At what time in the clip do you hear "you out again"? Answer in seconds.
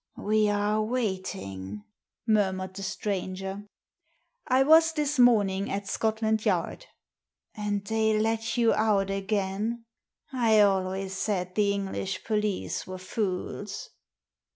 8.57-9.85